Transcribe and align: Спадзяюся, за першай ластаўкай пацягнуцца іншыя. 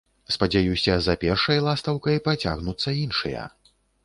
Спадзяюся, 0.35 0.95
за 1.07 1.15
першай 1.25 1.61
ластаўкай 1.67 2.17
пацягнуцца 2.29 2.97
іншыя. 3.05 3.47